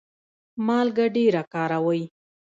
مالګه 0.65 1.05
ډیره 1.15 1.41
کاروئ؟ 1.53 2.03